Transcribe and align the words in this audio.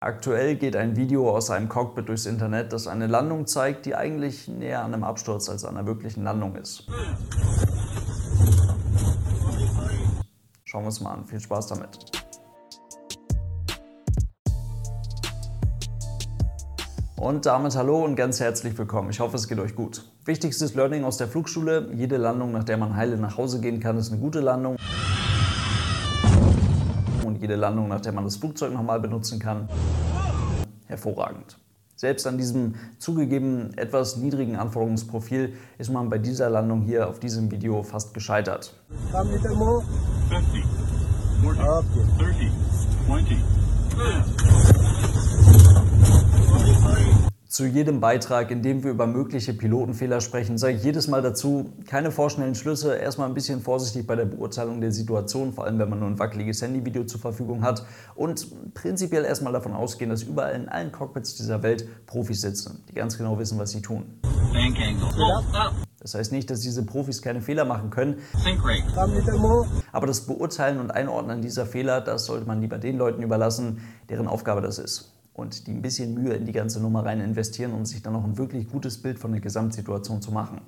Aktuell 0.00 0.54
geht 0.54 0.76
ein 0.76 0.94
Video 0.94 1.28
aus 1.28 1.50
einem 1.50 1.68
Cockpit 1.68 2.08
durchs 2.08 2.24
Internet, 2.24 2.72
das 2.72 2.86
eine 2.86 3.08
Landung 3.08 3.48
zeigt, 3.48 3.84
die 3.84 3.96
eigentlich 3.96 4.46
näher 4.46 4.84
an 4.84 4.94
einem 4.94 5.02
Absturz 5.02 5.48
als 5.48 5.64
an 5.64 5.76
einer 5.76 5.88
wirklichen 5.88 6.22
Landung 6.22 6.54
ist. 6.54 6.86
Schauen 10.62 10.82
wir 10.82 10.86
uns 10.86 11.00
mal 11.00 11.14
an. 11.14 11.26
Viel 11.26 11.40
Spaß 11.40 11.66
damit. 11.66 11.98
Und 17.16 17.46
damit 17.46 17.74
hallo 17.74 18.04
und 18.04 18.14
ganz 18.14 18.38
herzlich 18.38 18.78
willkommen. 18.78 19.10
Ich 19.10 19.18
hoffe, 19.18 19.34
es 19.34 19.48
geht 19.48 19.58
euch 19.58 19.74
gut. 19.74 20.04
Wichtigstes 20.24 20.76
Learning 20.76 21.02
aus 21.02 21.16
der 21.16 21.26
Flugschule. 21.26 21.90
Jede 21.92 22.18
Landung, 22.18 22.52
nach 22.52 22.62
der 22.62 22.76
man 22.76 22.94
heile 22.94 23.16
nach 23.16 23.36
Hause 23.36 23.60
gehen 23.60 23.80
kann, 23.80 23.98
ist 23.98 24.12
eine 24.12 24.20
gute 24.20 24.38
Landung 24.38 24.76
jede 27.48 27.58
Landung, 27.58 27.88
nach 27.88 28.02
der 28.02 28.12
man 28.12 28.24
das 28.24 28.36
Flugzeug 28.36 28.74
nochmal 28.74 29.00
benutzen 29.00 29.38
kann. 29.38 29.68
Hervorragend. 30.86 31.56
Selbst 31.96 32.26
an 32.26 32.36
diesem 32.36 32.74
zugegeben 32.98 33.72
etwas 33.76 34.18
niedrigen 34.18 34.56
Anforderungsprofil 34.56 35.54
ist 35.78 35.90
man 35.90 36.10
bei 36.10 36.18
dieser 36.18 36.50
Landung 36.50 36.82
hier 36.82 37.08
auf 37.08 37.18
diesem 37.18 37.50
Video 37.50 37.82
fast 37.82 38.12
gescheitert. 38.12 38.74
50, 39.10 40.62
40, 41.40 41.64
30, 42.18 42.50
20. 43.06 44.87
Zu 47.48 47.64
jedem 47.64 48.00
Beitrag, 48.00 48.50
in 48.50 48.60
dem 48.60 48.84
wir 48.84 48.90
über 48.90 49.06
mögliche 49.06 49.54
Pilotenfehler 49.54 50.20
sprechen, 50.20 50.58
sage 50.58 50.74
ich 50.74 50.84
jedes 50.84 51.08
Mal 51.08 51.22
dazu, 51.22 51.72
keine 51.86 52.10
vorschnellen 52.10 52.54
Schlüsse, 52.54 52.94
erstmal 52.94 53.26
ein 53.26 53.32
bisschen 53.32 53.62
vorsichtig 53.62 54.06
bei 54.06 54.16
der 54.16 54.26
Beurteilung 54.26 54.82
der 54.82 54.92
Situation, 54.92 55.54
vor 55.54 55.64
allem 55.64 55.78
wenn 55.78 55.88
man 55.88 56.00
nur 56.00 56.08
ein 56.10 56.18
wackeliges 56.18 56.60
Handyvideo 56.60 57.04
zur 57.04 57.20
Verfügung 57.20 57.62
hat 57.62 57.86
und 58.14 58.74
prinzipiell 58.74 59.24
erstmal 59.24 59.54
davon 59.54 59.72
ausgehen, 59.72 60.10
dass 60.10 60.24
überall 60.24 60.54
in 60.56 60.68
allen 60.68 60.92
Cockpits 60.92 61.36
dieser 61.36 61.62
Welt 61.62 61.88
Profis 62.04 62.42
sitzen, 62.42 62.84
die 62.90 62.92
ganz 62.92 63.16
genau 63.16 63.38
wissen, 63.38 63.58
was 63.58 63.70
sie 63.70 63.80
tun. 63.80 64.04
Das 66.00 66.14
heißt 66.14 66.32
nicht, 66.32 66.50
dass 66.50 66.60
diese 66.60 66.84
Profis 66.84 67.22
keine 67.22 67.40
Fehler 67.40 67.64
machen 67.64 67.88
können. 67.88 68.18
Aber 69.90 70.06
das 70.06 70.20
Beurteilen 70.26 70.80
und 70.80 70.90
Einordnen 70.90 71.40
dieser 71.40 71.64
Fehler, 71.64 72.02
das 72.02 72.26
sollte 72.26 72.46
man 72.46 72.60
lieber 72.60 72.76
den 72.76 72.98
Leuten 72.98 73.22
überlassen, 73.22 73.80
deren 74.10 74.28
Aufgabe 74.28 74.60
das 74.60 74.78
ist 74.78 75.14
und 75.38 75.68
die 75.68 75.70
ein 75.70 75.82
bisschen 75.82 76.14
Mühe 76.14 76.34
in 76.34 76.46
die 76.46 76.52
ganze 76.52 76.80
Nummer 76.80 77.06
rein 77.06 77.20
investieren, 77.20 77.72
um 77.72 77.86
sich 77.86 78.02
dann 78.02 78.12
noch 78.12 78.24
ein 78.24 78.36
wirklich 78.38 78.68
gutes 78.68 79.00
Bild 79.00 79.20
von 79.20 79.30
der 79.30 79.40
Gesamtsituation 79.40 80.20
zu 80.20 80.32
machen. 80.32 80.60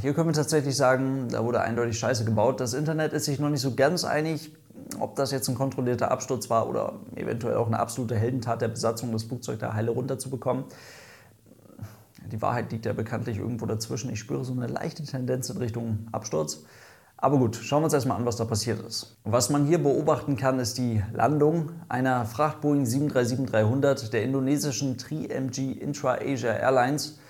Hier 0.00 0.14
können 0.14 0.30
wir 0.30 0.32
tatsächlich 0.32 0.74
sagen, 0.74 1.28
da 1.30 1.44
wurde 1.44 1.60
eindeutig 1.60 1.98
Scheiße 1.98 2.24
gebaut. 2.24 2.60
Das 2.60 2.72
Internet 2.72 3.12
ist 3.12 3.26
sich 3.26 3.38
noch 3.38 3.50
nicht 3.50 3.60
so 3.60 3.74
ganz 3.74 4.04
einig, 4.04 4.52
ob 4.98 5.16
das 5.16 5.32
jetzt 5.32 5.50
ein 5.50 5.54
kontrollierter 5.54 6.10
Absturz 6.10 6.48
war 6.48 6.66
oder 6.66 6.94
eventuell 7.14 7.56
auch 7.56 7.66
eine 7.66 7.78
absolute 7.78 8.16
Heldentat 8.16 8.62
der 8.62 8.68
Besatzung, 8.68 9.12
das 9.12 9.24
Flugzeug 9.24 9.58
da 9.58 9.74
heile 9.74 9.90
runterzubekommen. 9.90 10.64
Die 12.30 12.40
Wahrheit 12.40 12.72
liegt 12.72 12.86
ja 12.86 12.94
bekanntlich 12.94 13.36
irgendwo 13.36 13.66
dazwischen. 13.66 14.10
Ich 14.10 14.18
spüre 14.18 14.46
so 14.46 14.54
eine 14.54 14.66
leichte 14.66 15.04
Tendenz 15.04 15.50
in 15.50 15.58
Richtung 15.58 16.06
Absturz. 16.10 16.64
Aber 17.22 17.38
gut, 17.38 17.54
schauen 17.54 17.82
wir 17.82 17.84
uns 17.84 17.94
erstmal 17.94 18.16
an, 18.16 18.26
was 18.26 18.34
da 18.34 18.44
passiert 18.44 18.84
ist. 18.84 19.16
Was 19.22 19.48
man 19.48 19.64
hier 19.64 19.80
beobachten 19.80 20.36
kann, 20.36 20.58
ist 20.58 20.76
die 20.76 21.04
Landung 21.12 21.70
einer 21.88 22.24
Fracht 22.24 22.60
Boeing 22.60 22.82
737-300 22.82 24.10
der 24.10 24.24
indonesischen 24.24 24.98
Tri-MG 24.98 25.70
Intra-Asia 25.70 26.52
Airlines 26.52 27.20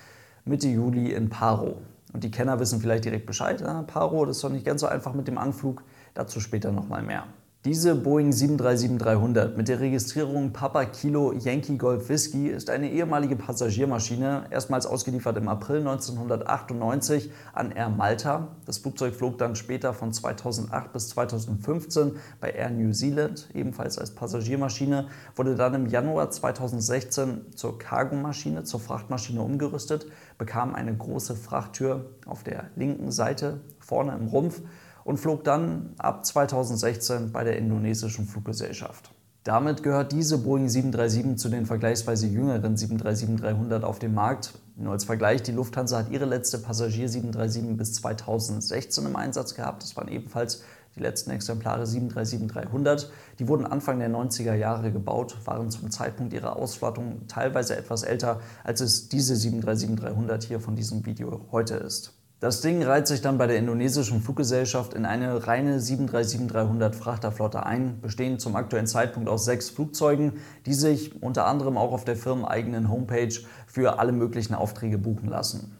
Mitte 0.45 0.67
Juli 0.67 1.11
in 1.13 1.29
Paro. 1.29 1.77
Und 2.11 2.23
die 2.23 2.31
Kenner 2.31 2.59
wissen 2.59 2.81
vielleicht 2.81 3.05
direkt 3.05 3.27
Bescheid. 3.27 3.61
Ja, 3.61 3.83
Paro, 3.83 4.25
das 4.25 4.37
ist 4.37 4.43
doch 4.43 4.49
nicht 4.49 4.65
ganz 4.65 4.81
so 4.81 4.87
einfach 4.87 5.13
mit 5.13 5.27
dem 5.27 5.37
Anflug. 5.37 5.83
Dazu 6.15 6.39
später 6.39 6.71
nochmal 6.71 7.03
mehr. 7.03 7.25
Diese 7.65 7.95
Boeing 7.95 8.31
737-300 8.31 9.55
mit 9.55 9.69
der 9.69 9.79
Registrierung 9.79 10.51
Papa 10.51 10.83
Kilo 10.83 11.31
Yankee 11.31 11.77
Golf 11.77 12.09
Whiskey 12.09 12.49
ist 12.49 12.69
eine 12.69 12.91
ehemalige 12.91 13.37
Passagiermaschine, 13.37 14.47
erstmals 14.51 14.85
ausgeliefert 14.85 15.37
im 15.37 15.47
April 15.47 15.77
1998 15.77 17.31
an 17.53 17.71
Air 17.71 17.87
Malta. 17.87 18.49
Das 18.65 18.79
Flugzeug 18.79 19.15
flog 19.15 19.37
dann 19.37 19.55
später 19.55 19.93
von 19.93 20.11
2008 20.11 20.91
bis 20.91 21.07
2015 21.07 22.17
bei 22.41 22.49
Air 22.49 22.71
New 22.71 22.91
Zealand, 22.91 23.47
ebenfalls 23.53 23.97
als 23.97 24.11
Passagiermaschine, 24.11 25.07
wurde 25.37 25.55
dann 25.55 25.73
im 25.73 25.85
Januar 25.85 26.31
2016 26.31 27.55
zur 27.55 27.79
Cargomaschine, 27.79 28.65
zur 28.65 28.81
Frachtmaschine 28.81 29.41
umgerüstet, 29.41 30.07
bekam 30.37 30.75
eine 30.75 30.93
große 30.93 31.37
Frachttür 31.37 32.09
auf 32.25 32.43
der 32.43 32.65
linken 32.75 33.13
Seite 33.13 33.61
vorne 33.79 34.17
im 34.19 34.27
Rumpf 34.27 34.61
und 35.03 35.17
flog 35.17 35.43
dann 35.43 35.93
ab 35.97 36.25
2016 36.25 37.31
bei 37.31 37.43
der 37.43 37.57
indonesischen 37.57 38.25
Fluggesellschaft. 38.25 39.11
Damit 39.43 39.83
gehört 39.83 40.13
diese 40.13 40.37
Boeing 40.37 40.69
737 40.69 41.37
zu 41.37 41.49
den 41.49 41.65
vergleichsweise 41.65 42.27
jüngeren 42.27 42.77
737-300 42.77 43.81
auf 43.81 43.99
dem 43.99 44.13
Markt. 44.13 44.53
Nur 44.77 44.93
als 44.93 45.03
Vergleich, 45.03 45.43
die 45.43 45.51
Lufthansa 45.51 45.97
hat 45.97 46.11
ihre 46.11 46.23
letzte 46.23 46.59
Passagier 46.59 47.09
737 47.09 47.77
bis 47.77 47.93
2016 47.95 49.05
im 49.05 49.15
Einsatz 49.17 49.53
gehabt. 49.53 49.83
Das 49.83 49.97
waren 49.97 50.07
ebenfalls 50.07 50.63
die 50.95 51.01
letzten 51.01 51.31
Exemplare 51.31 51.83
737-300. 51.83 53.07
Die 53.39 53.47
wurden 53.49 53.65
Anfang 53.65 53.99
der 53.99 54.09
90er 54.09 54.53
Jahre 54.53 54.93
gebaut, 54.93 55.35
waren 55.43 55.69
zum 55.71 55.91
Zeitpunkt 55.91 56.31
ihrer 56.31 56.55
Auswartung 56.55 57.27
teilweise 57.27 57.75
etwas 57.75 58.03
älter, 58.03 58.39
als 58.63 58.79
es 58.79 59.09
diese 59.09 59.33
737-300 59.33 60.45
hier 60.45 60.61
von 60.61 60.77
diesem 60.77 61.05
Video 61.05 61.41
heute 61.51 61.75
ist. 61.75 62.13
Das 62.43 62.59
Ding 62.59 62.83
reiht 62.83 63.07
sich 63.07 63.21
dann 63.21 63.37
bei 63.37 63.47
der 63.47 63.55
indonesischen 63.55 64.19
Fluggesellschaft 64.21 64.95
in 64.95 65.05
eine 65.05 65.47
reine 65.47 65.79
737-300 65.79 66.91
Frachterflotte 66.91 67.65
ein, 67.65 68.01
bestehend 68.01 68.41
zum 68.41 68.57
aktuellen 68.57 68.85
Zeitpunkt 68.85 69.29
aus 69.29 69.45
sechs 69.45 69.69
Flugzeugen, 69.69 70.33
die 70.65 70.73
sich 70.73 71.23
unter 71.23 71.45
anderem 71.45 71.77
auch 71.77 71.93
auf 71.93 72.03
der 72.03 72.17
firmeneigenen 72.17 72.89
Homepage 72.89 73.33
für 73.65 73.97
alle 73.97 74.11
möglichen 74.11 74.55
Aufträge 74.55 74.97
buchen 74.97 75.29
lassen. 75.29 75.77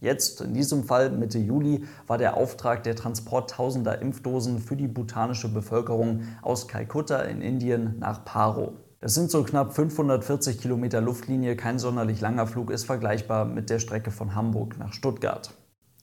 Jetzt, 0.00 0.40
in 0.40 0.54
diesem 0.54 0.84
Fall 0.84 1.10
Mitte 1.10 1.38
Juli, 1.38 1.84
war 2.06 2.16
der 2.16 2.38
Auftrag 2.38 2.82
der 2.84 2.96
Transport 2.96 3.50
tausender 3.50 4.00
Impfdosen 4.00 4.58
für 4.58 4.76
die 4.76 4.88
bhutanische 4.88 5.52
Bevölkerung 5.52 6.22
aus 6.40 6.66
Kalkutta 6.66 7.24
in 7.24 7.42
Indien 7.42 7.98
nach 7.98 8.24
Paro. 8.24 8.72
Das 9.00 9.12
sind 9.12 9.30
so 9.30 9.42
knapp 9.42 9.74
540 9.74 10.62
Kilometer 10.62 11.02
Luftlinie, 11.02 11.56
kein 11.56 11.78
sonderlich 11.78 12.22
langer 12.22 12.46
Flug, 12.46 12.70
ist 12.70 12.86
vergleichbar 12.86 13.44
mit 13.44 13.68
der 13.68 13.80
Strecke 13.80 14.10
von 14.10 14.34
Hamburg 14.34 14.78
nach 14.78 14.94
Stuttgart. 14.94 15.54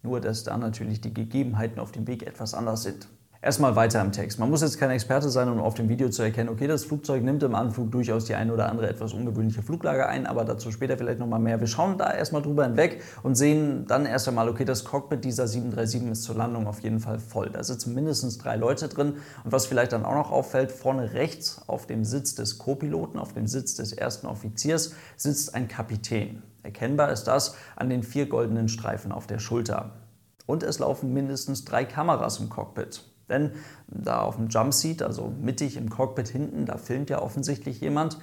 Nur, 0.04 0.20
dass 0.20 0.44
da 0.44 0.58
natürlich 0.58 1.00
die 1.00 1.14
Gegebenheiten 1.14 1.80
auf 1.80 1.94
dem 1.94 2.06
Weg 2.08 2.28
etwas 2.28 2.54
anders 2.54 2.84
sind. 2.84 3.08
Erstmal 3.44 3.76
weiter 3.76 4.00
im 4.00 4.14
Text. 4.14 4.40
Man 4.40 4.50
muss 4.50 4.62
jetzt 4.62 4.80
kein 4.80 4.90
Experte 4.90 5.28
sein, 5.28 5.50
um 5.50 5.60
auf 5.60 5.74
dem 5.74 5.90
Video 5.90 6.08
zu 6.08 6.24
erkennen, 6.24 6.48
okay, 6.48 6.66
das 6.66 6.86
Flugzeug 6.86 7.24
nimmt 7.24 7.44
im 7.44 7.56
Anflug 7.56 7.92
durchaus 7.92 8.24
die 8.24 8.36
eine 8.36 8.54
oder 8.54 8.70
andere 8.70 8.88
etwas 8.88 9.12
ungewöhnliche 9.12 9.62
Fluglage 9.62 10.08
ein, 10.08 10.26
aber 10.28 10.46
dazu 10.46 10.72
später 10.72 10.98
vielleicht 10.98 11.20
nochmal 11.20 11.42
mehr. 11.42 11.60
Wir 11.60 11.68
schauen 11.68 11.98
da 11.98 12.14
erstmal 12.14 12.42
drüber 12.42 12.64
hinweg 12.64 13.02
und 13.22 13.36
sehen 13.36 13.86
dann 13.86 14.06
erst 14.06 14.30
einmal, 14.30 14.48
okay, 14.48 14.64
das 14.64 14.86
Cockpit 14.86 15.26
dieser 15.26 15.48
737 15.48 16.12
ist 16.12 16.24
zur 16.24 16.36
Landung 16.36 16.68
auf 16.68 16.80
jeden 16.80 17.02
Fall 17.02 17.20
voll. 17.20 17.50
Da 17.50 17.62
sitzen 17.66 17.94
mindestens 17.94 18.38
drei 18.38 18.56
Leute 18.56 18.88
drin 18.88 19.16
und 19.44 19.52
was 19.52 19.66
vielleicht 19.66 19.92
dann 19.92 20.06
auch 20.06 20.16
noch 20.16 20.32
auffällt, 20.32 20.72
vorne 20.72 21.12
rechts 21.12 21.62
auf 21.68 21.86
dem 21.86 22.06
Sitz 22.06 22.36
des 22.36 22.58
Co-Piloten, 22.58 23.20
auf 23.20 23.34
dem 23.34 23.48
Sitz 23.48 23.76
des 23.76 23.92
ersten 23.92 24.28
Offiziers, 24.28 24.94
sitzt 25.18 25.54
ein 25.54 25.68
Kapitän. 25.68 26.44
Erkennbar 26.64 27.12
ist 27.12 27.26
das 27.26 27.56
an 27.76 27.90
den 27.90 28.04
vier 28.04 28.28
goldenen 28.28 28.70
Streifen 28.70 29.12
auf 29.12 29.28
der 29.28 29.40
Schulter. 29.40 29.92
Und 30.46 30.64
es 30.64 30.80
laufen 30.80 31.14
mindestens 31.14 31.66
drei 31.66 31.86
Kameras 31.86 32.40
im 32.40 32.50
Cockpit. 32.50 33.04
Denn 33.30 33.52
da 33.88 34.22
auf 34.22 34.36
dem 34.36 34.48
Jumpseat, 34.48 35.02
also 35.02 35.34
mittig 35.42 35.78
im 35.78 35.90
Cockpit 35.90 36.28
hinten, 36.28 36.66
da 36.66 36.78
filmt 36.78 37.10
ja 37.10 37.22
offensichtlich 37.22 37.80
jemand, 37.80 38.18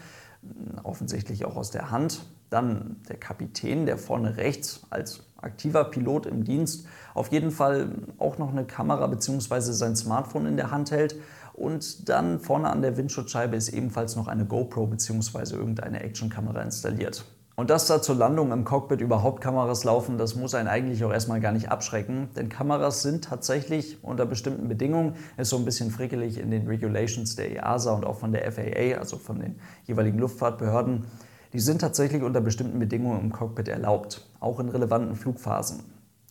offensichtlich 0.82 1.44
auch 1.44 1.56
aus 1.56 1.70
der 1.70 1.90
Hand. 1.90 2.24
Dann 2.50 2.96
der 3.08 3.16
Kapitän, 3.16 3.86
der 3.86 3.96
vorne 3.96 4.36
rechts 4.36 4.82
als 4.90 5.20
aktiver 5.36 5.84
Pilot 5.84 6.26
im 6.26 6.44
Dienst 6.44 6.86
auf 7.14 7.32
jeden 7.32 7.50
Fall 7.50 7.90
auch 8.18 8.38
noch 8.38 8.50
eine 8.50 8.64
Kamera 8.64 9.06
bzw. 9.06 9.60
sein 9.72 9.96
Smartphone 9.96 10.46
in 10.46 10.56
der 10.56 10.70
Hand 10.70 10.90
hält. 10.90 11.16
Und 11.52 12.08
dann 12.08 12.40
vorne 12.40 12.70
an 12.70 12.82
der 12.82 12.96
Windschutzscheibe 12.96 13.56
ist 13.56 13.68
ebenfalls 13.70 14.16
noch 14.16 14.28
eine 14.28 14.46
GoPro 14.46 14.86
bzw. 14.86 15.54
irgendeine 15.54 16.00
Actionkamera 16.00 16.62
installiert. 16.62 17.24
Und 17.60 17.68
dass 17.68 17.84
da 17.84 18.00
zur 18.00 18.14
Landung 18.14 18.52
im 18.52 18.64
Cockpit 18.64 19.02
überhaupt 19.02 19.42
Kameras 19.42 19.84
laufen, 19.84 20.16
das 20.16 20.34
muss 20.34 20.54
einen 20.54 20.66
eigentlich 20.66 21.04
auch 21.04 21.12
erstmal 21.12 21.40
gar 21.40 21.52
nicht 21.52 21.70
abschrecken. 21.70 22.30
Denn 22.34 22.48
Kameras 22.48 23.02
sind 23.02 23.24
tatsächlich 23.24 24.02
unter 24.02 24.24
bestimmten 24.24 24.66
Bedingungen, 24.66 25.16
ist 25.36 25.50
so 25.50 25.58
ein 25.58 25.66
bisschen 25.66 25.90
frickelig 25.90 26.38
in 26.38 26.50
den 26.50 26.66
Regulations 26.66 27.36
der 27.36 27.50
EASA 27.52 27.92
und 27.92 28.06
auch 28.06 28.18
von 28.18 28.32
der 28.32 28.50
FAA, 28.50 28.98
also 28.98 29.18
von 29.18 29.40
den 29.40 29.56
jeweiligen 29.84 30.18
Luftfahrtbehörden, 30.18 31.04
die 31.52 31.60
sind 31.60 31.82
tatsächlich 31.82 32.22
unter 32.22 32.40
bestimmten 32.40 32.78
Bedingungen 32.78 33.20
im 33.20 33.30
Cockpit 33.30 33.68
erlaubt, 33.68 34.26
auch 34.40 34.58
in 34.58 34.70
relevanten 34.70 35.14
Flugphasen. 35.14 35.80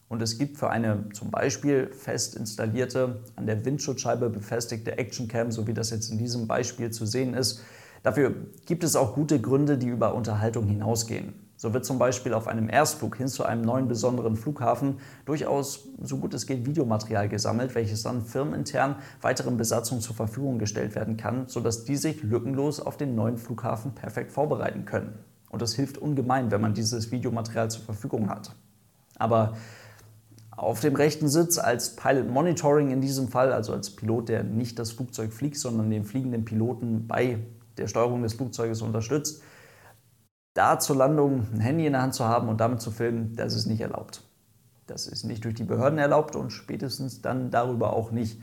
Und 0.07 0.23
es 0.23 0.39
gibt 0.39 0.57
für 0.57 0.71
eine 0.71 1.09
zum 1.13 1.29
Beispiel 1.29 1.91
fest 1.93 2.37
installierte, 2.37 3.19
an 3.35 3.45
der 3.45 3.63
Windschutzscheibe 3.65 4.31
befestigte 4.31 4.97
Actioncam, 4.97 5.51
so 5.51 5.67
wie 5.67 5.75
das 5.75 5.91
jetzt 5.91 6.09
in 6.09 6.17
diesem 6.17 6.47
Beispiel 6.47 6.89
zu 6.89 7.05
sehen 7.05 7.35
ist, 7.35 7.61
Dafür 8.03 8.33
gibt 8.65 8.83
es 8.83 8.95
auch 8.95 9.13
gute 9.13 9.41
Gründe, 9.41 9.77
die 9.77 9.87
über 9.87 10.13
Unterhaltung 10.13 10.65
hinausgehen. 10.65 11.33
So 11.57 11.73
wird 11.73 11.83
zum 11.83 11.99
Beispiel 11.99 12.33
auf 12.33 12.47
einem 12.47 12.69
Erstflug 12.69 13.17
hin 13.17 13.27
zu 13.27 13.43
einem 13.43 13.63
neuen 13.63 13.89
besonderen 13.89 14.37
Flughafen 14.37 14.99
durchaus 15.25 15.89
so 16.01 16.17
gut 16.17 16.33
es 16.33 16.45
geht 16.45 16.65
Videomaterial 16.65 17.27
gesammelt, 17.27 17.75
welches 17.75 18.01
dann 18.03 18.21
firmenintern 18.21 18.95
weiteren 19.21 19.57
Besatzungen 19.57 20.01
zur 20.01 20.15
Verfügung 20.15 20.57
gestellt 20.57 20.95
werden 20.95 21.17
kann, 21.17 21.49
sodass 21.49 21.83
die 21.83 21.97
sich 21.97 22.23
lückenlos 22.23 22.79
auf 22.79 22.95
den 22.95 23.13
neuen 23.13 23.37
Flughafen 23.37 23.93
perfekt 23.93 24.31
vorbereiten 24.31 24.85
können. 24.85 25.19
Und 25.49 25.61
das 25.61 25.73
hilft 25.73 25.97
ungemein, 25.97 26.49
wenn 26.49 26.61
man 26.61 26.73
dieses 26.73 27.11
Videomaterial 27.11 27.69
zur 27.69 27.83
Verfügung 27.83 28.29
hat. 28.29 28.55
Aber 29.17 29.57
auf 30.51 30.79
dem 30.79 30.95
rechten 30.95 31.27
Sitz 31.27 31.57
als 31.57 31.97
Pilot 31.97 32.29
Monitoring 32.29 32.89
in 32.91 33.01
diesem 33.01 33.27
Fall, 33.27 33.51
also 33.51 33.73
als 33.73 33.89
Pilot, 33.89 34.29
der 34.29 34.43
nicht 34.43 34.79
das 34.79 34.91
Flugzeug 34.91 35.33
fliegt, 35.33 35.57
sondern 35.57 35.89
den 35.89 36.05
fliegenden 36.05 36.45
Piloten 36.45 37.05
bei 37.05 37.39
der 37.79 37.87
Steuerung 37.87 38.21
des 38.23 38.33
Flugzeuges 38.33 38.81
unterstützt, 38.81 39.41
da 40.53 40.79
zur 40.79 40.95
Landung 40.95 41.47
ein 41.53 41.59
Handy 41.59 41.85
in 41.85 41.93
der 41.93 42.01
Hand 42.01 42.13
zu 42.13 42.25
haben 42.25 42.49
und 42.49 42.59
damit 42.59 42.81
zu 42.81 42.91
filmen, 42.91 43.35
das 43.35 43.55
ist 43.55 43.65
nicht 43.65 43.81
erlaubt. 43.81 44.21
Das 44.87 45.07
ist 45.07 45.23
nicht 45.23 45.45
durch 45.45 45.55
die 45.55 45.63
Behörden 45.63 45.99
erlaubt 45.99 46.35
und 46.35 46.51
spätestens 46.51 47.21
dann 47.21 47.51
darüber 47.51 47.93
auch 47.93 48.11
nicht 48.11 48.41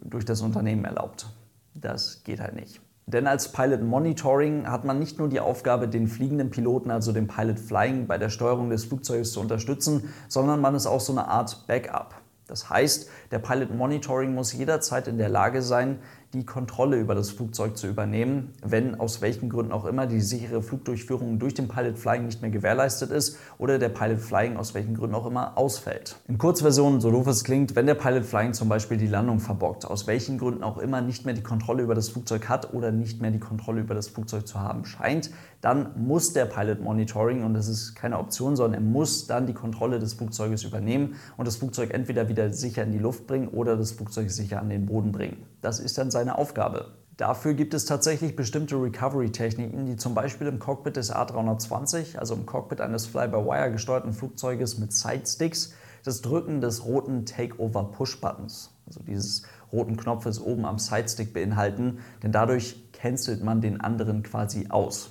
durch 0.00 0.24
das 0.24 0.40
Unternehmen 0.40 0.84
erlaubt. 0.84 1.26
Das 1.74 2.22
geht 2.24 2.40
halt 2.40 2.54
nicht. 2.54 2.80
Denn 3.06 3.26
als 3.26 3.52
Pilot 3.52 3.82
Monitoring 3.82 4.66
hat 4.66 4.84
man 4.84 4.98
nicht 4.98 5.18
nur 5.18 5.28
die 5.28 5.40
Aufgabe, 5.40 5.88
den 5.88 6.08
fliegenden 6.08 6.50
Piloten, 6.50 6.90
also 6.90 7.12
den 7.12 7.26
Pilot 7.26 7.58
Flying, 7.58 8.06
bei 8.06 8.18
der 8.18 8.28
Steuerung 8.28 8.68
des 8.68 8.84
Flugzeuges 8.84 9.32
zu 9.32 9.40
unterstützen, 9.40 10.12
sondern 10.28 10.60
man 10.60 10.74
ist 10.74 10.86
auch 10.86 11.00
so 11.00 11.12
eine 11.12 11.26
Art 11.26 11.66
Backup. 11.66 12.14
Das 12.46 12.68
heißt, 12.68 13.08
der 13.30 13.38
Pilot 13.38 13.74
Monitoring 13.74 14.34
muss 14.34 14.52
jederzeit 14.52 15.08
in 15.08 15.16
der 15.16 15.30
Lage 15.30 15.62
sein, 15.62 16.00
die 16.34 16.44
Kontrolle 16.44 16.98
über 16.98 17.14
das 17.14 17.30
Flugzeug 17.30 17.78
zu 17.78 17.86
übernehmen, 17.86 18.52
wenn 18.62 19.00
aus 19.00 19.22
welchen 19.22 19.48
Gründen 19.48 19.72
auch 19.72 19.86
immer 19.86 20.06
die 20.06 20.20
sichere 20.20 20.62
Flugdurchführung 20.62 21.38
durch 21.38 21.54
den 21.54 21.68
Pilot 21.68 21.98
Flying 21.98 22.26
nicht 22.26 22.42
mehr 22.42 22.50
gewährleistet 22.50 23.10
ist 23.10 23.38
oder 23.56 23.78
der 23.78 23.88
Pilot 23.88 24.20
Flying 24.20 24.58
aus 24.58 24.74
welchen 24.74 24.94
Gründen 24.94 25.14
auch 25.14 25.24
immer 25.24 25.56
ausfällt. 25.56 26.16
In 26.28 26.36
Kurzversion, 26.36 27.00
so 27.00 27.10
doof 27.10 27.26
es 27.28 27.44
klingt, 27.44 27.76
wenn 27.76 27.86
der 27.86 27.94
Pilot 27.94 28.26
Flying 28.26 28.52
zum 28.52 28.68
Beispiel 28.68 28.98
die 28.98 29.06
Landung 29.06 29.40
verbockt, 29.40 29.86
aus 29.86 30.06
welchen 30.06 30.36
Gründen 30.36 30.62
auch 30.62 30.76
immer 30.76 31.00
nicht 31.00 31.24
mehr 31.24 31.34
die 31.34 31.42
Kontrolle 31.42 31.82
über 31.82 31.94
das 31.94 32.10
Flugzeug 32.10 32.48
hat 32.50 32.74
oder 32.74 32.92
nicht 32.92 33.22
mehr 33.22 33.30
die 33.30 33.40
Kontrolle 33.40 33.80
über 33.80 33.94
das 33.94 34.08
Flugzeug 34.08 34.46
zu 34.46 34.60
haben 34.60 34.84
scheint, 34.84 35.30
dann 35.60 35.90
muss 35.96 36.32
der 36.32 36.44
Pilot 36.44 36.80
Monitoring, 36.80 37.42
und 37.42 37.54
das 37.54 37.68
ist 37.68 37.94
keine 37.96 38.18
Option, 38.18 38.54
sondern 38.54 38.82
er 38.82 38.88
muss 38.88 39.26
dann 39.26 39.46
die 39.46 39.54
Kontrolle 39.54 39.98
des 39.98 40.14
Flugzeuges 40.14 40.62
übernehmen 40.62 41.16
und 41.36 41.48
das 41.48 41.56
Flugzeug 41.56 41.92
entweder 41.92 42.28
wieder 42.28 42.52
sicher 42.52 42.84
in 42.84 42.92
die 42.92 42.98
Luft 42.98 43.26
bringen 43.26 43.48
oder 43.48 43.76
das 43.76 43.92
Flugzeug 43.92 44.30
sicher 44.30 44.60
an 44.60 44.68
den 44.68 44.86
Boden 44.86 45.10
bringen. 45.10 45.38
Das 45.60 45.80
ist 45.80 45.98
dann 45.98 46.12
seine 46.18 46.36
Aufgabe. 46.36 46.86
Dafür 47.16 47.54
gibt 47.54 47.74
es 47.74 47.84
tatsächlich 47.84 48.34
bestimmte 48.34 48.74
Recovery-Techniken, 48.74 49.86
die 49.86 49.96
zum 49.96 50.14
Beispiel 50.14 50.48
im 50.48 50.58
Cockpit 50.58 50.96
des 50.96 51.14
A320, 51.14 52.18
also 52.18 52.34
im 52.34 52.44
Cockpit 52.44 52.80
eines 52.80 53.06
Fly-by-Wire 53.06 53.70
gesteuerten 53.70 54.12
Flugzeuges 54.12 54.78
mit 54.78 54.92
Sidesticks, 54.92 55.74
das 56.04 56.20
Drücken 56.20 56.60
des 56.60 56.84
roten 56.84 57.24
Take-Over-Push-Buttons, 57.24 58.72
also 58.86 59.00
dieses 59.04 59.44
roten 59.72 59.96
Knopfes 59.96 60.40
oben 60.40 60.64
am 60.64 60.80
Sidestick 60.80 61.32
beinhalten, 61.32 62.00
denn 62.24 62.32
dadurch 62.32 62.90
cancelt 62.92 63.44
man 63.44 63.60
den 63.60 63.80
anderen 63.80 64.24
quasi 64.24 64.66
aus. 64.70 65.10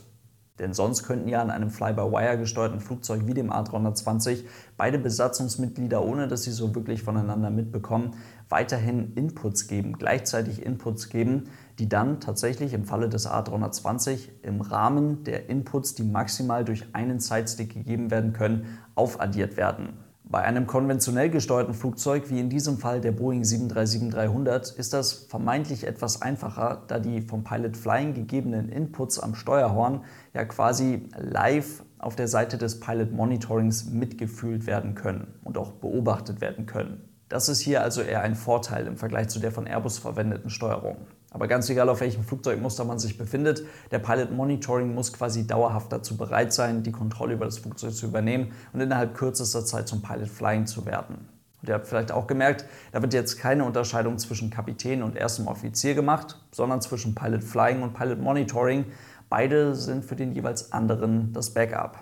Denn 0.59 0.73
sonst 0.73 1.03
könnten 1.03 1.27
ja 1.27 1.41
an 1.41 1.51
einem 1.51 1.69
Fly-by-Wire 1.69 2.37
gesteuerten 2.37 2.79
Flugzeug 2.79 3.27
wie 3.27 3.33
dem 3.33 3.51
A320 3.51 4.43
beide 4.75 4.97
Besatzungsmitglieder, 4.97 6.03
ohne 6.03 6.27
dass 6.27 6.43
sie 6.43 6.51
so 6.51 6.73
wirklich 6.73 7.03
voneinander 7.03 7.49
mitbekommen, 7.49 8.15
weiterhin 8.49 9.13
Inputs 9.13 9.67
geben, 9.67 9.97
gleichzeitig 9.97 10.65
Inputs 10.65 11.09
geben, 11.09 11.49
die 11.79 11.89
dann 11.89 12.19
tatsächlich 12.19 12.73
im 12.73 12.85
Falle 12.85 13.09
des 13.09 13.29
A320 13.29 14.29
im 14.41 14.61
Rahmen 14.61 15.23
der 15.23 15.49
Inputs, 15.49 15.93
die 15.93 16.03
maximal 16.03 16.65
durch 16.65 16.85
einen 16.93 17.19
Sidestick 17.19 17.73
gegeben 17.73 18.09
werden 18.09 18.33
können, 18.33 18.79
aufaddiert 18.95 19.57
werden. 19.57 20.06
Bei 20.29 20.41
einem 20.41 20.67
konventionell 20.67 21.29
gesteuerten 21.29 21.73
Flugzeug, 21.73 22.29
wie 22.29 22.41
in 22.41 22.49
diesem 22.49 22.77
Fall 22.77 22.99
der 22.99 23.13
Boeing 23.13 23.43
737-300, 23.43 24.75
ist 24.75 24.91
das 24.91 25.13
vermeintlich 25.13 25.87
etwas 25.87 26.21
einfacher, 26.21 26.83
da 26.87 26.99
die 26.99 27.21
vom 27.21 27.45
Pilot 27.45 27.77
Flying 27.77 28.13
gegebenen 28.13 28.67
Inputs 28.67 29.19
am 29.19 29.35
Steuerhorn 29.35 30.03
ja 30.33 30.43
quasi 30.43 31.07
live 31.15 31.81
auf 31.97 32.17
der 32.17 32.27
Seite 32.27 32.57
des 32.57 32.81
Pilot 32.81 33.13
Monitorings 33.13 33.85
mitgefühlt 33.85 34.67
werden 34.67 34.95
können 34.95 35.33
und 35.45 35.57
auch 35.57 35.71
beobachtet 35.71 36.41
werden 36.41 36.65
können. 36.65 37.07
Das 37.29 37.47
ist 37.47 37.61
hier 37.61 37.81
also 37.81 38.01
eher 38.01 38.21
ein 38.21 38.35
Vorteil 38.35 38.85
im 38.85 38.97
Vergleich 38.97 39.29
zu 39.29 39.39
der 39.39 39.53
von 39.53 39.65
Airbus 39.65 39.97
verwendeten 39.97 40.49
Steuerung. 40.49 40.97
Aber 41.37 41.47
ganz 41.47 41.69
egal, 41.69 41.87
auf 41.87 42.01
welchem 42.01 42.23
Flugzeugmuster 42.23 42.83
man 42.83 42.97
sich 42.97 43.15
befindet, 43.15 43.63
der 43.91 43.99
Pilot 43.99 44.31
Monitoring 44.31 44.95
muss 44.95 45.13
quasi 45.13 45.45
dauerhaft 45.45 45.91
dazu 45.91 46.17
bereit 46.17 46.51
sein, 46.51 46.81
die 46.81 46.91
Kontrolle 46.91 47.35
über 47.35 47.45
das 47.45 47.59
Flugzeug 47.59 47.93
zu 47.93 48.07
übernehmen 48.07 48.53
und 48.73 48.81
innerhalb 48.81 49.13
kürzester 49.13 49.63
Zeit 49.63 49.87
zum 49.87 50.01
Pilot 50.01 50.29
Flying 50.29 50.65
zu 50.65 50.87
werden. 50.87 51.29
Und 51.61 51.69
ihr 51.69 51.75
habt 51.75 51.85
vielleicht 51.85 52.11
auch 52.11 52.25
gemerkt, 52.25 52.65
da 52.91 53.03
wird 53.03 53.13
jetzt 53.13 53.37
keine 53.37 53.65
Unterscheidung 53.65 54.17
zwischen 54.17 54.49
Kapitän 54.49 55.03
und 55.03 55.15
erstem 55.15 55.45
Offizier 55.45 55.93
gemacht, 55.93 56.39
sondern 56.51 56.81
zwischen 56.81 57.13
Pilot 57.13 57.43
Flying 57.43 57.83
und 57.83 57.93
Pilot 57.93 58.19
Monitoring. 58.19 58.85
Beide 59.29 59.75
sind 59.75 60.05
für 60.05 60.15
den 60.15 60.31
jeweils 60.31 60.71
anderen 60.71 61.33
das 61.33 61.53
Backup. 61.53 61.99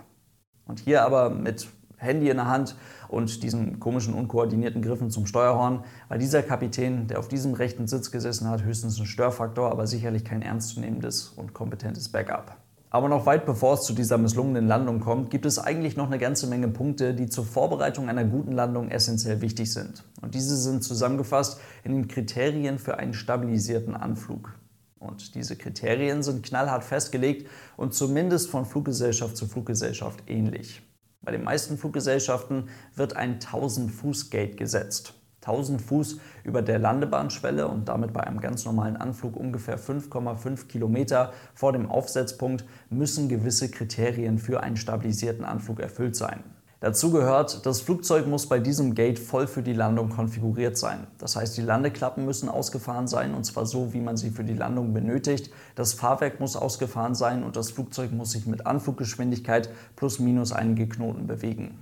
Und 0.66 0.80
hier 0.80 1.04
aber 1.04 1.30
mit 1.30 1.68
Handy 2.06 2.30
in 2.30 2.38
der 2.38 2.48
Hand 2.48 2.76
und 3.10 3.44
diesen 3.44 3.80
komischen, 3.80 4.14
unkoordinierten 4.14 4.82
Griffen 4.82 5.12
zum 5.12 5.26
Steuerhorn, 5.26 5.84
weil 6.08 6.20
dieser 6.20 6.42
Kapitän, 6.42 7.08
der 7.08 7.20
auf 7.20 7.28
diesem 7.28 7.54
rechten 7.54 7.88
Sitz 7.88 8.12
gesessen 8.12 8.50
hat, 8.50 8.64
höchstens 8.64 9.00
ein 9.00 9.06
Störfaktor, 9.06 9.72
aber 9.72 9.88
sicherlich 9.88 10.24
kein 10.24 10.42
ernstzunehmendes 10.42 11.34
und 11.36 11.54
kompetentes 11.54 12.10
Backup. 12.10 12.56
Aber 12.96 13.10
noch 13.10 13.26
weit 13.26 13.46
bevor 13.46 13.74
es 13.74 13.82
zu 13.82 13.92
dieser 13.92 14.18
misslungenen 14.18 14.70
Landung 14.70 15.02
kommt, 15.02 15.30
gibt 15.30 15.46
es 15.46 15.60
eigentlich 15.60 15.98
noch 15.98 16.06
eine 16.06 16.18
ganze 16.18 16.48
Menge 16.48 16.70
Punkte, 16.70 17.14
die 17.14 17.28
zur 17.28 17.44
Vorbereitung 17.44 18.08
einer 18.08 18.24
guten 18.24 18.54
Landung 18.54 18.90
essentiell 18.90 19.42
wichtig 19.42 19.74
sind. 19.74 20.06
Und 20.22 20.34
diese 20.34 20.56
sind 20.56 20.82
zusammengefasst 20.82 21.60
in 21.84 21.92
den 21.92 22.08
Kriterien 22.08 22.80
für 22.80 22.98
einen 22.98 23.14
stabilisierten 23.14 23.98
Anflug. 23.98 24.58
Und 24.98 25.36
diese 25.36 25.58
Kriterien 25.58 26.24
sind 26.24 26.44
knallhart 26.44 26.86
festgelegt 26.86 27.50
und 27.76 27.94
zumindest 27.94 28.50
von 28.50 28.64
Fluggesellschaft 28.64 29.36
zu 29.36 29.46
Fluggesellschaft 29.46 30.24
ähnlich. 30.28 30.82
Bei 31.26 31.32
den 31.32 31.44
meisten 31.44 31.78
Fluggesellschaften 31.78 32.70
wird 32.96 33.16
ein 33.16 33.40
1000-Fuß-Gate 33.40 34.58
gesetzt. 34.58 35.16
1000 35.42 35.82
Fuß 35.82 36.20
über 36.44 36.62
der 36.62 36.80
Landebahnschwelle 36.80 37.68
und 37.68 37.88
damit 37.88 38.14
bei 38.14 38.22
einem 38.22 38.40
ganz 38.40 38.66
normalen 38.66 38.98
Anflug 38.98 39.36
ungefähr 39.36 39.80
5,5 39.80 40.68
Kilometer 40.68 41.34
vor 41.54 41.72
dem 41.72 41.90
Aufsetzpunkt 41.90 42.66
müssen 42.90 43.30
gewisse 43.30 43.70
Kriterien 43.70 44.40
für 44.40 44.62
einen 44.62 44.78
stabilisierten 44.78 45.46
Anflug 45.46 45.80
erfüllt 45.80 46.16
sein. 46.16 46.44
Dazu 46.86 47.10
gehört, 47.10 47.66
das 47.66 47.82
Flugzeug 47.82 48.28
muss 48.28 48.48
bei 48.48 48.60
diesem 48.60 48.94
Gate 48.94 49.18
voll 49.18 49.48
für 49.48 49.64
die 49.64 49.74
Landung 49.74 50.10
konfiguriert 50.10 50.78
sein. 50.78 51.08
Das 51.18 51.36
heißt, 51.36 51.58
die 51.58 51.64
Landeklappen 51.64 52.26
müssen 52.26 52.48
ausgefahren 52.48 53.08
sein 53.08 53.34
und 53.34 53.44
zwar 53.44 53.66
so, 53.66 53.92
wie 53.94 54.02
man 54.02 54.18
sie 54.18 54.30
für 54.30 54.44
die 54.44 54.54
Landung 54.54 54.94
benötigt. 54.94 55.50
Das 55.74 55.94
Fahrwerk 55.94 56.40
muss 56.40 56.56
ausgefahren 56.56 57.16
sein 57.16 57.44
und 57.44 57.56
das 57.56 57.72
Flugzeug 57.72 58.12
muss 58.12 58.34
sich 58.34 58.46
mit 58.46 58.68
Anfluggeschwindigkeit 58.68 59.72
plus 59.96 60.20
minus 60.20 60.52
einige 60.52 60.88
Knoten 60.88 61.26
bewegen. 61.26 61.80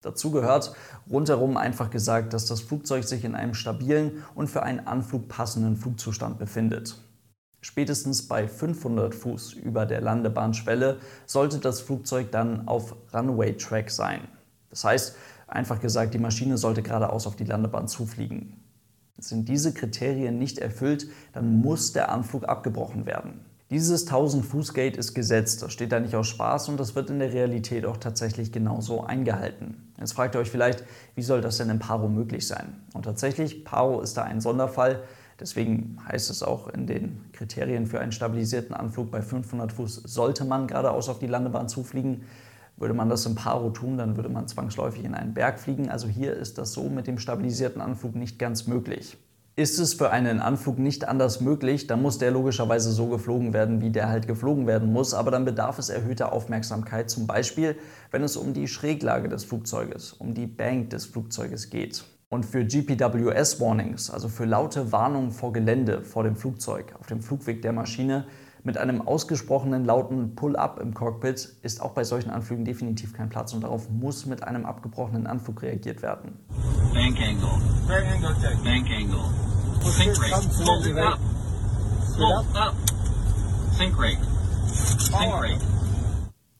Dazu 0.00 0.30
gehört 0.30 0.72
rundherum 1.10 1.58
einfach 1.58 1.90
gesagt, 1.90 2.32
dass 2.32 2.46
das 2.46 2.62
Flugzeug 2.62 3.04
sich 3.04 3.26
in 3.26 3.34
einem 3.34 3.52
stabilen 3.52 4.24
und 4.34 4.48
für 4.48 4.62
einen 4.62 4.86
Anflug 4.86 5.28
passenden 5.28 5.76
Flugzustand 5.76 6.38
befindet. 6.38 6.96
Spätestens 7.60 8.26
bei 8.26 8.48
500 8.48 9.14
Fuß 9.14 9.52
über 9.52 9.84
der 9.84 10.00
Landebahnschwelle 10.00 10.96
sollte 11.26 11.58
das 11.58 11.82
Flugzeug 11.82 12.30
dann 12.30 12.66
auf 12.68 12.94
Runway-Track 13.12 13.90
sein. 13.90 14.28
Das 14.76 14.84
heißt, 14.84 15.16
einfach 15.46 15.80
gesagt, 15.80 16.12
die 16.12 16.18
Maschine 16.18 16.58
sollte 16.58 16.82
geradeaus 16.82 17.26
auf 17.26 17.34
die 17.34 17.44
Landebahn 17.44 17.88
zufliegen. 17.88 18.60
Sind 19.18 19.48
diese 19.48 19.72
Kriterien 19.72 20.38
nicht 20.38 20.58
erfüllt, 20.58 21.08
dann 21.32 21.62
muss 21.62 21.94
der 21.94 22.12
Anflug 22.12 22.46
abgebrochen 22.46 23.06
werden. 23.06 23.40
Dieses 23.70 24.06
1000-Fuß-Gate 24.06 24.98
ist 24.98 25.14
gesetzt, 25.14 25.62
das 25.62 25.72
steht 25.72 25.92
da 25.92 25.98
nicht 25.98 26.14
aus 26.14 26.28
Spaß 26.28 26.68
und 26.68 26.78
das 26.78 26.94
wird 26.94 27.08
in 27.08 27.20
der 27.20 27.32
Realität 27.32 27.86
auch 27.86 27.96
tatsächlich 27.96 28.52
genauso 28.52 29.02
eingehalten. 29.02 29.92
Jetzt 29.98 30.12
fragt 30.12 30.34
ihr 30.36 30.40
euch 30.40 30.50
vielleicht, 30.50 30.84
wie 31.14 31.22
soll 31.22 31.40
das 31.40 31.56
denn 31.56 31.70
in 31.70 31.78
Paro 31.78 32.08
möglich 32.08 32.46
sein? 32.46 32.74
Und 32.92 33.06
tatsächlich, 33.06 33.64
Paro 33.64 34.02
ist 34.02 34.18
da 34.18 34.24
ein 34.24 34.42
Sonderfall. 34.42 35.04
Deswegen 35.40 35.98
heißt 36.06 36.28
es 36.28 36.42
auch 36.42 36.68
in 36.68 36.86
den 36.86 37.24
Kriterien 37.32 37.86
für 37.86 37.98
einen 37.98 38.12
stabilisierten 38.12 38.74
Anflug 38.74 39.10
bei 39.10 39.22
500 39.22 39.72
Fuß 39.72 40.02
sollte 40.04 40.44
man 40.44 40.66
geradeaus 40.66 41.08
auf 41.08 41.18
die 41.18 41.26
Landebahn 41.26 41.68
zufliegen. 41.70 42.24
Würde 42.76 42.94
man 42.94 43.08
das 43.08 43.24
im 43.24 43.34
Paro 43.34 43.70
tun, 43.70 43.96
dann 43.96 44.16
würde 44.16 44.28
man 44.28 44.48
zwangsläufig 44.48 45.04
in 45.04 45.14
einen 45.14 45.32
Berg 45.32 45.58
fliegen. 45.58 45.88
Also 45.88 46.08
hier 46.08 46.34
ist 46.34 46.58
das 46.58 46.72
so 46.72 46.88
mit 46.88 47.06
dem 47.06 47.18
stabilisierten 47.18 47.80
Anflug 47.80 48.14
nicht 48.14 48.38
ganz 48.38 48.66
möglich. 48.66 49.16
Ist 49.58 49.78
es 49.78 49.94
für 49.94 50.10
einen 50.10 50.40
Anflug 50.40 50.78
nicht 50.78 51.08
anders 51.08 51.40
möglich, 51.40 51.86
dann 51.86 52.02
muss 52.02 52.18
der 52.18 52.30
logischerweise 52.30 52.92
so 52.92 53.06
geflogen 53.06 53.54
werden, 53.54 53.80
wie 53.80 53.88
der 53.88 54.10
halt 54.10 54.28
geflogen 54.28 54.66
werden 54.66 54.92
muss, 54.92 55.14
aber 55.14 55.30
dann 55.30 55.46
bedarf 55.46 55.78
es 55.78 55.88
erhöhter 55.88 56.34
Aufmerksamkeit, 56.34 57.08
zum 57.08 57.26
Beispiel 57.26 57.76
wenn 58.10 58.22
es 58.22 58.36
um 58.36 58.52
die 58.52 58.68
Schräglage 58.68 59.30
des 59.30 59.44
Flugzeuges, 59.44 60.12
um 60.12 60.34
die 60.34 60.46
Bank 60.46 60.90
des 60.90 61.06
Flugzeuges 61.06 61.70
geht. 61.70 62.04
Und 62.28 62.44
für 62.44 62.66
GPWS-Warnings, 62.66 64.10
also 64.10 64.28
für 64.28 64.44
laute 64.44 64.92
Warnungen 64.92 65.30
vor 65.30 65.54
Gelände, 65.54 66.02
vor 66.02 66.24
dem 66.24 66.36
Flugzeug, 66.36 66.94
auf 67.00 67.06
dem 67.06 67.22
Flugweg 67.22 67.62
der 67.62 67.72
Maschine, 67.72 68.26
Mit 68.66 68.78
einem 68.78 69.00
ausgesprochenen 69.00 69.84
lauten 69.84 70.34
Pull-up 70.34 70.80
im 70.80 70.92
Cockpit 70.92 71.56
ist 71.62 71.80
auch 71.80 71.92
bei 71.92 72.02
solchen 72.02 72.30
Anflügen 72.30 72.64
definitiv 72.64 73.12
kein 73.12 73.28
Platz 73.28 73.54
und 73.54 73.60
darauf 73.60 73.88
muss 73.90 74.26
mit 74.26 74.42
einem 74.42 74.66
abgebrochenen 74.66 75.28
Anflug 75.28 75.62
reagiert 75.62 76.02
werden. 76.02 76.40
Bank 76.92 77.16
angle. 77.20 77.46
Bank 77.86 78.06
angle 78.12 78.34
check. 78.42 78.64
Bank 78.64 78.90
angle. 78.90 79.20
Sink 79.84 80.20
rate. 80.20 80.50
Slow 80.50 81.00
up. 81.00 81.18
Slow 82.12 82.60
up. 82.60 82.74
Sink 83.78 83.96
rate. 84.00 84.18
Sink 84.66 85.32
rate. 85.32 85.64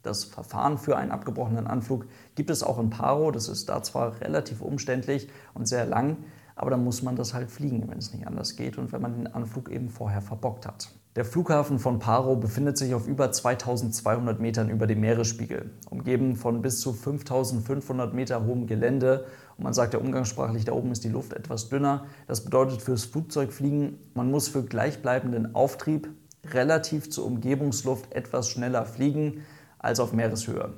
Das 0.04 0.22
Verfahren 0.22 0.78
für 0.78 0.96
einen 0.96 1.10
abgebrochenen 1.10 1.66
Anflug 1.66 2.06
gibt 2.36 2.50
es 2.50 2.62
auch 2.62 2.78
in 2.78 2.88
Paro. 2.88 3.32
Das 3.32 3.48
ist 3.48 3.68
da 3.68 3.82
zwar 3.82 4.20
relativ 4.20 4.60
umständlich 4.60 5.28
und 5.54 5.66
sehr 5.66 5.86
lang, 5.86 6.18
aber 6.56 6.70
dann 6.70 6.82
muss 6.82 7.02
man 7.02 7.14
das 7.14 7.34
halt 7.34 7.50
fliegen, 7.50 7.88
wenn 7.88 7.98
es 7.98 8.12
nicht 8.12 8.26
anders 8.26 8.56
geht 8.56 8.78
und 8.78 8.90
wenn 8.92 9.02
man 9.02 9.14
den 9.14 9.26
Anflug 9.28 9.70
eben 9.70 9.90
vorher 9.90 10.22
verbockt 10.22 10.66
hat. 10.66 10.88
Der 11.14 11.24
Flughafen 11.24 11.78
von 11.78 11.98
Paro 11.98 12.36
befindet 12.36 12.76
sich 12.76 12.94
auf 12.94 13.06
über 13.06 13.30
2200 13.30 14.40
Metern 14.40 14.68
über 14.68 14.86
dem 14.86 15.00
Meeresspiegel, 15.00 15.70
umgeben 15.88 16.36
von 16.36 16.60
bis 16.60 16.80
zu 16.80 16.92
5500 16.92 18.12
Meter 18.12 18.44
hohem 18.44 18.66
Gelände. 18.66 19.24
Und 19.56 19.64
man 19.64 19.72
sagt 19.72 19.94
ja 19.94 20.00
umgangssprachlich, 20.00 20.66
da 20.66 20.72
oben 20.72 20.92
ist 20.92 21.04
die 21.04 21.08
Luft 21.08 21.32
etwas 21.32 21.70
dünner. 21.70 22.04
Das 22.26 22.44
bedeutet 22.44 22.82
fürs 22.82 23.06
Flugzeugfliegen, 23.06 23.98
man 24.12 24.30
muss 24.30 24.48
für 24.48 24.62
gleichbleibenden 24.62 25.54
Auftrieb 25.54 26.10
relativ 26.52 27.10
zur 27.10 27.24
Umgebungsluft 27.24 28.12
etwas 28.12 28.50
schneller 28.50 28.84
fliegen 28.84 29.42
als 29.78 30.00
auf 30.00 30.12
Meereshöhe. 30.12 30.74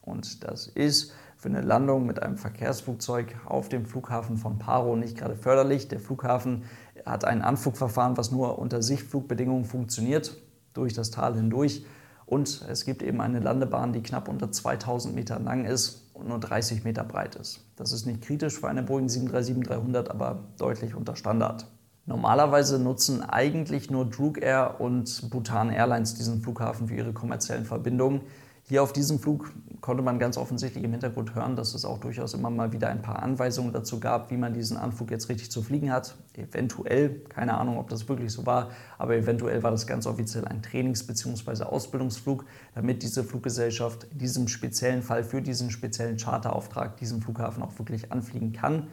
Und 0.00 0.44
das 0.44 0.68
ist 0.68 1.12
für 1.46 1.50
eine 1.50 1.64
Landung 1.64 2.06
mit 2.06 2.20
einem 2.20 2.36
Verkehrsflugzeug 2.36 3.36
auf 3.44 3.68
dem 3.68 3.86
Flughafen 3.86 4.36
von 4.36 4.58
Paro 4.58 4.96
nicht 4.96 5.16
gerade 5.16 5.36
förderlich. 5.36 5.86
Der 5.86 6.00
Flughafen 6.00 6.64
hat 7.04 7.24
ein 7.24 7.40
Anflugverfahren, 7.40 8.16
was 8.16 8.32
nur 8.32 8.58
unter 8.58 8.82
Sichtflugbedingungen 8.82 9.64
funktioniert, 9.64 10.36
durch 10.74 10.92
das 10.92 11.12
Tal 11.12 11.36
hindurch. 11.36 11.86
Und 12.24 12.66
es 12.68 12.84
gibt 12.84 13.00
eben 13.04 13.20
eine 13.20 13.38
Landebahn, 13.38 13.92
die 13.92 14.02
knapp 14.02 14.26
unter 14.26 14.50
2000 14.50 15.14
Meter 15.14 15.38
lang 15.38 15.66
ist 15.66 16.10
und 16.14 16.26
nur 16.26 16.40
30 16.40 16.82
Meter 16.82 17.04
breit 17.04 17.36
ist. 17.36 17.64
Das 17.76 17.92
ist 17.92 18.06
nicht 18.06 18.22
kritisch 18.22 18.58
für 18.58 18.66
eine 18.66 18.82
Boeing 18.82 19.06
737-300, 19.06 20.10
aber 20.10 20.48
deutlich 20.58 20.96
unter 20.96 21.14
Standard. 21.14 21.68
Normalerweise 22.06 22.80
nutzen 22.80 23.22
eigentlich 23.22 23.88
nur 23.88 24.10
Droog 24.10 24.42
Air 24.42 24.80
und 24.80 25.30
Bhutan 25.30 25.70
Airlines 25.70 26.14
diesen 26.14 26.42
Flughafen 26.42 26.88
für 26.88 26.96
ihre 26.96 27.12
kommerziellen 27.12 27.64
Verbindungen. 27.64 28.22
Hier 28.68 28.82
auf 28.82 28.92
diesem 28.92 29.20
Flug 29.20 29.52
konnte 29.86 30.02
man 30.02 30.18
ganz 30.18 30.36
offensichtlich 30.36 30.82
im 30.82 30.90
Hintergrund 30.90 31.36
hören, 31.36 31.54
dass 31.54 31.72
es 31.72 31.84
auch 31.84 31.98
durchaus 31.98 32.34
immer 32.34 32.50
mal 32.50 32.72
wieder 32.72 32.88
ein 32.88 33.02
paar 33.02 33.22
Anweisungen 33.22 33.72
dazu 33.72 34.00
gab, 34.00 34.32
wie 34.32 34.36
man 34.36 34.52
diesen 34.52 34.76
Anflug 34.76 35.12
jetzt 35.12 35.28
richtig 35.28 35.48
zu 35.52 35.62
fliegen 35.62 35.92
hat. 35.92 36.16
Eventuell, 36.34 37.20
keine 37.28 37.56
Ahnung, 37.56 37.78
ob 37.78 37.88
das 37.88 38.08
wirklich 38.08 38.32
so 38.32 38.44
war, 38.46 38.70
aber 38.98 39.14
eventuell 39.14 39.62
war 39.62 39.70
das 39.70 39.86
ganz 39.86 40.08
offiziell 40.08 40.44
ein 40.44 40.60
Trainings- 40.60 41.06
bzw. 41.06 41.62
Ausbildungsflug, 41.62 42.44
damit 42.74 43.04
diese 43.04 43.22
Fluggesellschaft 43.22 44.08
in 44.10 44.18
diesem 44.18 44.48
speziellen 44.48 45.02
Fall 45.02 45.22
für 45.22 45.40
diesen 45.40 45.70
speziellen 45.70 46.16
Charterauftrag 46.16 46.96
diesen 46.96 47.22
Flughafen 47.22 47.62
auch 47.62 47.78
wirklich 47.78 48.10
anfliegen 48.10 48.52
kann. 48.52 48.88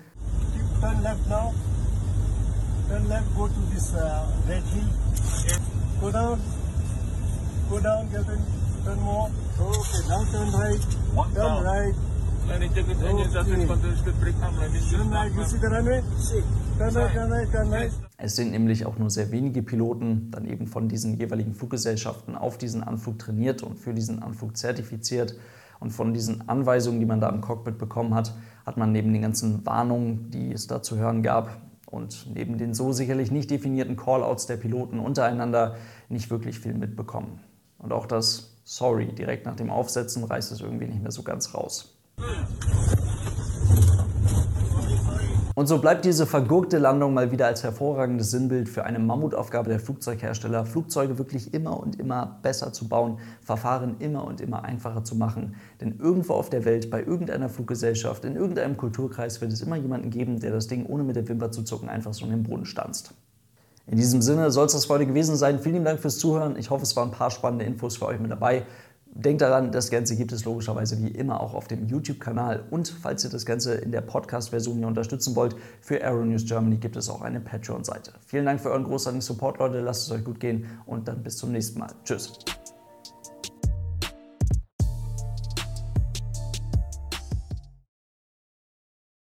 Turn 0.80 1.02
left 1.02 1.28
now. 1.28 1.56
Turn 2.88 3.08
left, 3.08 3.36
go 3.36 3.48
to 3.48 3.54
this 3.74 3.92
uh, 3.96 4.28
red 4.48 4.62
hill. 4.66 4.88
Go 6.00 6.12
down. 6.12 6.40
Go 7.68 7.80
down, 7.80 8.08
in. 8.14 8.63
Turn 8.84 9.00
more. 9.02 9.32
Okay, 9.60 10.08
now 10.10 10.24
turn 10.32 10.50
right. 10.52 10.86
One 11.16 11.34
turn 11.34 11.64
down. 11.64 11.64
right. 11.64 11.96
Es 18.18 18.36
sind 18.36 18.52
nämlich 18.52 18.86
auch 18.86 18.98
nur 18.98 19.10
sehr 19.10 19.32
wenige 19.32 19.64
Piloten 19.64 20.30
dann 20.32 20.46
eben 20.46 20.68
von 20.68 20.90
diesen 20.90 21.16
jeweiligen 21.18 21.54
Fluggesellschaften 21.54 22.36
auf 22.36 22.58
diesen 22.58 22.84
Anflug 22.84 23.20
trainiert 23.20 23.64
und 23.64 23.80
für 23.80 23.94
diesen 23.94 24.22
Anflug 24.22 24.58
zertifiziert. 24.58 25.36
Und 25.80 25.92
von 25.92 26.14
diesen 26.14 26.50
Anweisungen, 26.50 27.00
die 27.00 27.06
man 27.06 27.22
da 27.22 27.30
im 27.30 27.40
Cockpit 27.42 27.78
bekommen 27.78 28.14
hat, 28.14 28.34
hat 28.66 28.78
man 28.78 28.92
neben 28.92 29.14
den 29.14 29.22
ganzen 29.22 29.66
Warnungen, 29.66 30.30
die 30.32 30.52
es 30.52 30.68
da 30.68 30.82
zu 30.82 30.98
hören 30.98 31.24
gab, 31.24 31.62
und 31.86 32.28
neben 32.34 32.58
den 32.58 32.74
so 32.74 32.92
sicherlich 32.92 33.32
nicht 33.32 33.52
definierten 33.52 33.96
Callouts 33.96 34.48
der 34.48 34.58
Piloten 34.58 35.00
untereinander 35.00 35.76
nicht 36.10 36.32
wirklich 36.32 36.60
viel 36.60 36.74
mitbekommen. 36.74 37.40
Und 37.78 37.94
auch 37.94 38.08
das 38.08 38.53
Sorry 38.64 39.08
direkt 39.08 39.46
nach 39.46 39.56
dem 39.56 39.70
Aufsetzen 39.70 40.24
reißt 40.24 40.52
es 40.52 40.62
irgendwie 40.62 40.88
nicht 40.88 41.02
mehr 41.02 41.12
so 41.12 41.24
ganz 41.24 41.54
raus. 41.54 41.94
Und 45.56 45.68
so 45.68 45.78
bleibt 45.78 46.04
diese 46.04 46.26
vergurkte 46.26 46.80
Landung 46.80 47.14
mal 47.14 47.32
wieder 47.32 47.46
als 47.46 47.64
hervorragendes 47.64 48.32
Sinnbild 48.32 48.70
für 48.70 48.86
eine 48.86 48.98
Mammutaufgabe 48.98 49.70
der 49.70 49.80
Flugzeughersteller, 49.80 50.66
Flugzeuge 50.66 51.20
wirklich 51.20 51.54
immer 51.54 51.80
und 51.80 52.00
immer 52.00 52.40
besser 52.42 52.74
zu 52.74 52.88
bauen, 52.88 53.20
Verfahren 53.42 53.98
immer 54.00 54.26
und 54.26 54.42
immer 54.42 54.64
einfacher 54.64 55.04
zu 55.04 55.16
machen. 55.16 55.56
Denn 55.80 56.00
irgendwo 56.00 56.34
auf 56.34 56.50
der 56.50 56.66
Welt, 56.66 56.90
bei 56.90 57.04
irgendeiner 57.04 57.50
Fluggesellschaft, 57.50 58.26
in 58.26 58.36
irgendeinem 58.36 58.78
Kulturkreis 58.78 59.42
wird 59.42 59.54
es 59.54 59.62
immer 59.62 59.76
jemanden 59.76 60.10
geben, 60.10 60.40
der 60.40 60.52
das 60.52 60.68
Ding 60.68 60.88
ohne 60.88 61.04
mit 61.04 61.16
der 61.16 61.28
Wimper 61.28 61.52
zu 61.52 61.62
zucken 61.64 61.88
einfach 61.88 62.16
so 62.16 62.26
in 62.26 62.32
den 62.32 62.44
Boden 62.44 62.66
stanzt. 62.66 63.14
In 63.88 63.98
diesem 63.98 64.22
Sinne 64.22 64.50
soll 64.52 64.68
es 64.68 64.74
das 64.74 64.86
für 64.86 64.94
heute 64.94 65.06
gewesen 65.06 65.36
sein. 65.36 65.60
Vielen 65.60 65.84
Dank 65.84 66.00
fürs 66.00 66.18
Zuhören. 66.18 66.56
Ich 66.58 66.70
hoffe, 66.70 66.84
es 66.84 66.96
waren 66.96 67.10
ein 67.10 67.16
paar 67.16 67.32
spannende 67.32 67.66
Infos 67.66 67.98
für 67.98 68.06
euch 68.06 68.20
mit 68.20 68.32
dabei. 68.32 68.66
Denkt 69.16 69.42
daran, 69.42 69.72
das 69.72 69.92
Ganze 69.92 70.16
gibt 70.16 70.32
es 70.32 70.44
logischerweise 70.44 70.98
wie 71.00 71.10
immer 71.10 71.40
auch 71.40 71.54
auf 71.54 71.68
dem 71.68 71.86
YouTube-Kanal. 71.88 72.64
Und 72.72 72.88
falls 72.88 73.24
ihr 73.24 73.30
das 73.30 73.46
Ganze 73.46 73.76
in 73.76 73.92
der 73.92 74.02
Podcast-Version 74.02 74.78
hier 74.78 74.88
unterstützen 74.88 75.36
wollt, 75.36 75.56
für 75.82 76.04
Aeronews 76.04 76.46
Germany 76.46 76.78
gibt 76.78 76.96
es 76.96 77.10
auch 77.10 77.22
eine 77.22 77.40
Patreon-Seite. 77.40 78.14
Vielen 78.26 78.46
Dank 78.46 78.60
für 78.60 78.72
euren 78.72 78.86
großartigen 78.86 79.22
Support, 79.22 79.60
Leute. 79.60 79.82
Lasst 79.82 80.08
es 80.08 80.12
euch 80.12 80.24
gut 80.24 80.40
gehen 80.40 80.66
und 80.88 81.08
dann 81.08 81.22
bis 81.22 81.38
zum 81.38 81.52
nächsten 81.52 81.78
Mal. 81.78 81.92
Tschüss. 82.04 82.34